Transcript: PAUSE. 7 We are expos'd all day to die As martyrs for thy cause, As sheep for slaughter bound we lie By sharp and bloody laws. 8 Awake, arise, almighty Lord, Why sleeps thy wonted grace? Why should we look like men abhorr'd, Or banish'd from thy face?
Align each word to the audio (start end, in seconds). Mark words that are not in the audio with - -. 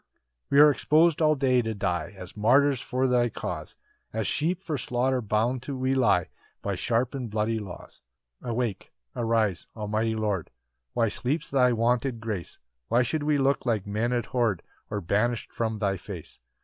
PAUSE. 0.01 0.47
7 0.47 0.47
We 0.49 0.59
are 0.61 0.73
expos'd 0.73 1.21
all 1.21 1.35
day 1.35 1.61
to 1.61 1.75
die 1.75 2.11
As 2.17 2.35
martyrs 2.35 2.81
for 2.81 3.05
thy 3.07 3.29
cause, 3.29 3.75
As 4.11 4.25
sheep 4.25 4.63
for 4.63 4.75
slaughter 4.75 5.21
bound 5.21 5.63
we 5.67 5.93
lie 5.93 6.29
By 6.63 6.73
sharp 6.73 7.13
and 7.13 7.29
bloody 7.29 7.59
laws. 7.59 8.01
8 8.43 8.49
Awake, 8.49 8.91
arise, 9.15 9.67
almighty 9.75 10.15
Lord, 10.15 10.49
Why 10.93 11.07
sleeps 11.07 11.51
thy 11.51 11.71
wonted 11.71 12.19
grace? 12.19 12.57
Why 12.87 13.03
should 13.03 13.21
we 13.21 13.37
look 13.37 13.63
like 13.63 13.85
men 13.85 14.11
abhorr'd, 14.11 14.63
Or 14.89 15.01
banish'd 15.01 15.53
from 15.53 15.77
thy 15.77 15.97
face? 15.97 16.39